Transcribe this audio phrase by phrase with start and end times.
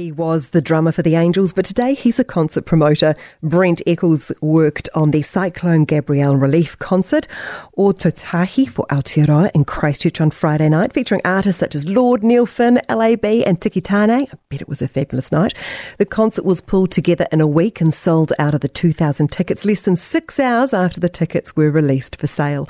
[0.00, 3.12] He was the drummer for the Angels, but today he's a concert promoter.
[3.42, 7.26] Brent Eccles worked on the Cyclone Gabrielle relief concert,
[7.74, 12.46] or Otautahi for Aotearoa in Christchurch on Friday night, featuring artists such as Lorde, Neil
[12.46, 14.26] Finn, LAB, and Tiki Taane.
[14.26, 15.52] I bet it was a fabulous night.
[15.98, 19.66] The concert was pulled together in a week and sold out of the 2,000 tickets
[19.66, 22.66] less than six hours after the tickets were released for sale.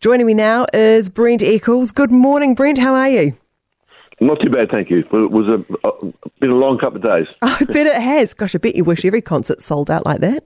[0.00, 1.92] Joining me now is Brent Eccles.
[1.92, 2.78] Good morning, Brent.
[2.78, 3.36] How are you?
[4.22, 4.98] Not too bad, thank you.
[4.98, 7.26] It was a, a been a long couple of days.
[7.42, 8.34] I bet it has.
[8.34, 10.44] Gosh, I bet you wish every concert sold out like that.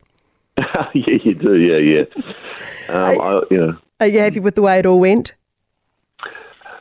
[0.94, 1.60] yeah, you do.
[1.60, 2.04] Yeah, yeah.
[2.88, 5.34] Um, are, I, you know, are you happy with the way it all went?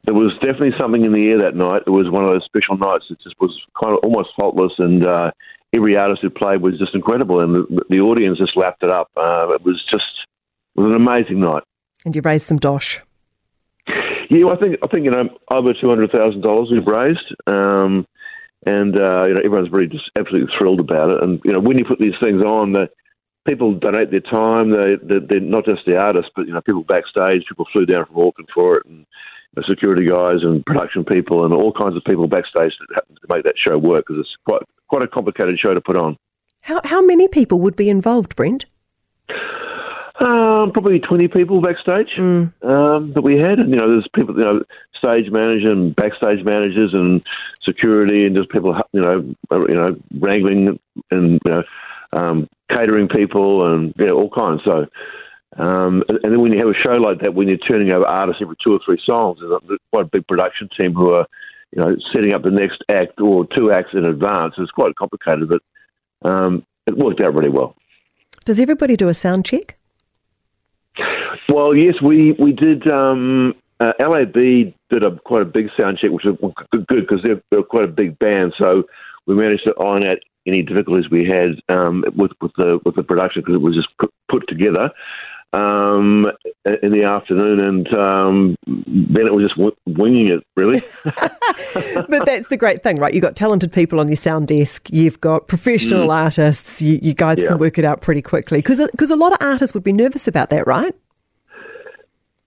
[0.05, 1.84] There was definitely something in the air that night.
[1.85, 3.05] It was one of those special nights.
[3.09, 3.51] It just was
[3.81, 5.31] kind of almost faultless, and uh,
[5.73, 9.09] every artist who played was just incredible, and the, the audience just lapped it up.
[9.17, 10.05] Uh, it was just
[10.77, 11.63] it was an amazing night.
[12.05, 13.01] And you raised some dosh.
[14.29, 18.07] Yeah, I think I think you know over two hundred thousand dollars we've raised, um,
[18.65, 21.23] and uh, you know everyone's really just absolutely thrilled about it.
[21.23, 22.89] And you know when you put these things on, the
[23.48, 24.71] people donate their time.
[24.71, 27.46] They they're, not just the artists, but you know people backstage.
[27.48, 29.05] People flew down from Auckland for it, and you
[29.57, 33.35] know, security guys and production people and all kinds of people backstage that happen to
[33.35, 36.18] make that show work because it's quite quite a complicated show to put on.
[36.63, 38.65] How how many people would be involved, Brent?
[40.26, 42.51] Um, probably 20 people backstage mm.
[42.63, 43.59] um, that we had.
[43.59, 44.63] And, you know, there's people, you know,
[44.98, 47.23] stage manager and backstage managers and
[47.63, 50.79] security and just people, you know, uh, you know, wrangling
[51.12, 51.63] and, you know,
[52.13, 54.62] um, catering people and, you know, all kinds.
[54.65, 54.87] So,
[55.57, 58.07] um, and, and, then when you have a show like that, when you're turning over
[58.07, 61.27] artists every two or three songs, there's quite a big production team who are,
[61.71, 64.56] you know, setting up the next act or two acts in advance.
[64.57, 65.62] It's quite complicated, but
[66.28, 67.75] um, it worked out really well.
[68.44, 69.75] Does everybody do a sound check?
[71.50, 72.89] Well, yes, we we did.
[72.89, 77.41] Um, uh, LAB did a quite a big sound check, which was good because they're,
[77.51, 78.53] they're quite a big band.
[78.57, 78.83] So
[79.28, 80.17] we managed to iron out
[80.47, 83.89] any difficulties we had um, with with the with the production because it was just
[84.29, 84.91] put together
[85.56, 86.28] um,
[86.83, 90.81] in the afternoon, and um, then it was just winging it, really.
[91.03, 93.13] but that's the great thing, right?
[93.13, 96.24] You've got talented people on your sound desk, you've got professional mm.
[96.24, 97.50] artists, you, you guys yeah.
[97.50, 98.59] can work it out pretty quickly.
[98.59, 100.94] Because a lot of artists would be nervous about that, right?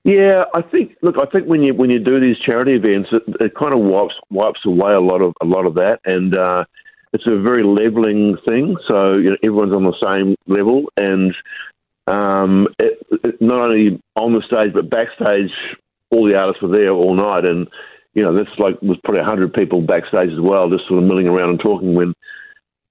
[0.08, 0.96] Yeah, I think.
[1.02, 3.80] Look, I think when you when you do these charity events, it, it kind of
[3.80, 6.64] wipes wipes away a lot of a lot of that, and uh,
[7.12, 8.74] it's a very leveling thing.
[8.88, 11.34] So you know, everyone's on the same level, and
[12.06, 15.52] um, it, it, not only on the stage but backstage,
[16.10, 17.68] all the artists were there all night, and
[18.14, 21.28] you know, this like was probably hundred people backstage as well, just sort of milling
[21.28, 21.92] around and talking.
[21.92, 22.14] When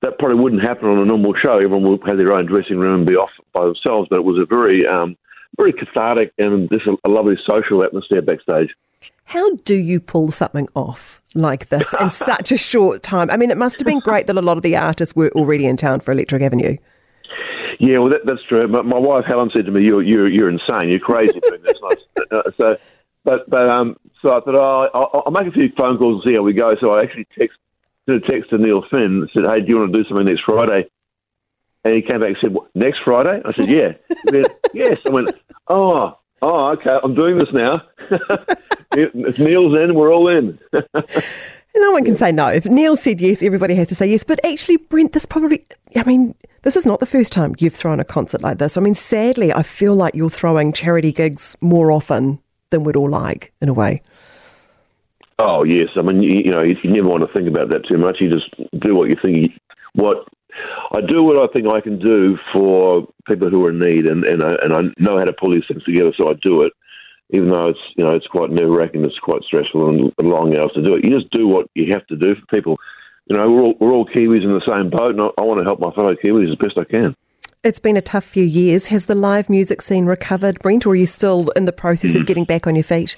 [0.03, 2.99] that probably wouldn't happen on a normal show, everyone would have their own dressing room
[2.99, 4.07] and be off by themselves.
[4.07, 5.17] But it was a very um,
[5.57, 8.69] very cathartic and just a, a lovely social atmosphere backstage.
[9.25, 13.29] How do you pull something off like this in such a short time?
[13.29, 15.65] I mean, it must have been great that a lot of the artists were already
[15.65, 16.77] in town for Electric Avenue.
[17.79, 18.67] Yeah, well, that, that's true.
[18.67, 20.89] My, my, wife Helen said to me, "You're you're, you're insane.
[20.89, 21.75] You're crazy doing this."
[22.29, 22.75] Uh, so,
[23.23, 26.29] but but um, so I thought, oh, I'll, I'll, make a few phone calls and
[26.29, 26.73] see how we go.
[26.81, 27.57] So I actually text
[28.05, 30.25] did a text to Neil Finn and said, "Hey, do you want to do something
[30.25, 30.89] next Friday?"
[31.87, 33.93] And he came back and said, what, "Next Friday?" I said, "Yeah."
[34.29, 34.97] Said, yes.
[35.05, 35.29] I went,
[35.69, 36.99] "Oh, oh, okay.
[37.01, 37.81] I'm doing this now.
[38.91, 40.59] if Neil's in, we're all in."
[41.77, 42.49] no one can say no.
[42.49, 44.25] If Neil said yes, everybody has to say yes.
[44.25, 45.65] But actually, Brent, this probably,
[45.95, 48.75] I mean, this is not the first time you've thrown a concert like this.
[48.75, 53.07] I mean, sadly, I feel like you're throwing charity gigs more often than we'd all
[53.09, 54.01] like, in a way.
[55.39, 57.87] Oh yes, I mean you, you know you, you, never want to think about that
[57.87, 58.17] too much.
[58.19, 58.49] You just
[58.81, 59.53] do what you think.
[59.93, 60.27] what
[60.91, 64.23] I do what I think I can do for people who are in need, and
[64.23, 66.73] and I, and I know how to pull these things together, so I do it.
[67.31, 70.71] Even though it's you know it's quite nerve wracking, it's quite stressful and long hours
[70.75, 71.05] to do it.
[71.05, 72.77] You just do what you have to do for people.
[73.29, 75.59] You know, we're all, we're all Kiwis in the same boat, and I, I want
[75.59, 77.13] to help my fellow Kiwis as best I can.
[77.63, 78.87] It's been a tough few years.
[78.87, 82.25] Has the live music scene recovered, Brent, or are you still in the process of
[82.27, 83.17] getting back on your feet?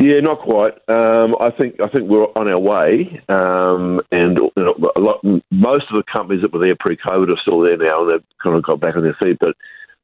[0.00, 0.74] Yeah, not quite.
[0.88, 5.86] Um, I think I think we're on our way, um, and you know, lot, most
[5.90, 8.62] of the companies that were there pre-COVID are still there now, and they've kind of
[8.62, 9.38] got back on their feet.
[9.40, 9.56] But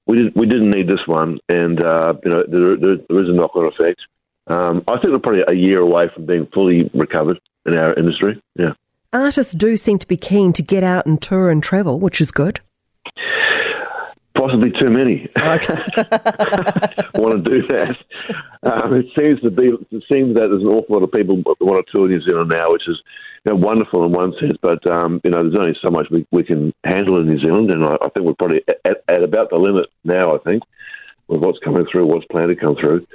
[0.06, 3.28] we didn't we didn't need this one, and uh, you know there, there, there is
[3.28, 4.00] a knock-on effect.
[4.48, 8.42] Um, I think we're probably a year away from being fully recovered in our industry.
[8.56, 8.72] Yeah,
[9.12, 12.32] artists do seem to be keen to get out and tour and travel, which is
[12.32, 12.58] good.
[14.36, 15.28] Possibly too many.
[15.38, 15.74] Okay.
[17.14, 17.96] want to do that.
[18.64, 19.68] Um, it seems to be.
[19.68, 22.50] It seems that there's an awful lot of people that want to tour New Zealand
[22.50, 23.00] now, which is
[23.44, 24.54] you know, wonderful in one sense.
[24.60, 27.70] But um, you know, there's only so much we, we can handle in New Zealand,
[27.70, 30.34] and I, I think we're probably at, at, about the limit now.
[30.34, 30.62] I think
[31.28, 33.06] with what's coming through, what's planned to come through.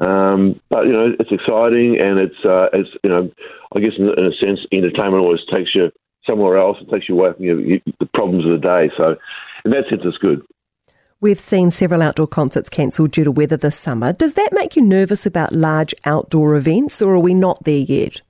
[0.00, 3.30] Um, but you know, it's exciting, and it's uh, it's you know,
[3.74, 5.90] I guess in, in a sense, entertainment always takes you
[6.28, 6.76] somewhere else.
[6.80, 8.90] It takes you away from your, your, the problems of the day.
[8.98, 9.16] So,
[9.64, 10.42] in that sense, it's good.
[11.18, 14.12] We've seen several outdoor concerts cancelled due to weather this summer.
[14.12, 18.20] Does that make you nervous about large outdoor events, or are we not there yet?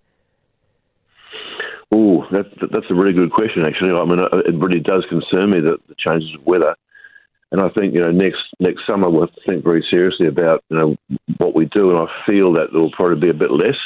[1.92, 3.64] Oh, that's that's a really good question.
[3.64, 6.76] Actually, I mean, it really does concern me that the changes of weather,
[7.50, 10.96] and I think you know next next summer we'll think very seriously about you know
[11.38, 13.76] what we do, and I feel that there will probably be a bit less.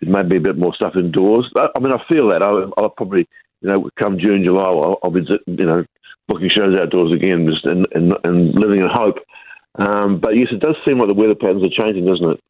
[0.00, 1.48] It may be a bit more stuff indoors.
[1.56, 3.28] I, mean, I feel that I'll, I'll, probably
[3.60, 5.84] you know come June, July, I'll, I'll, be you know
[6.28, 9.18] booking shows outdoors again, just and and, and living in hope.
[9.76, 12.40] Um, but yes, it does seem like the weather patterns are changing, doesn't it?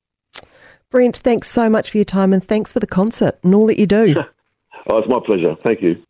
[0.90, 3.78] Brent, thanks so much for your time and thanks for the concert and all that
[3.78, 4.14] you do.
[4.86, 5.56] Oh, it's my pleasure.
[5.64, 6.04] Thank you.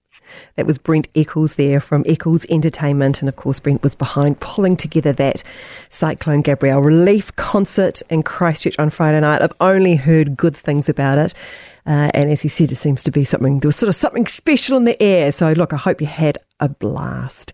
[0.56, 3.23] That was Brent Eccles there from Eccles Entertainment.
[3.23, 5.44] And of course, Brent was behind pulling together that
[5.91, 9.43] Cyclone Gabrielle relief concert in Christchurch on Friday night.
[9.43, 11.35] I've only heard good things about it.
[11.86, 14.26] Uh, and as he said, it seems to be something, there was sort of something
[14.26, 15.31] special in the air.
[15.32, 17.52] So, look, I hope you had a blast.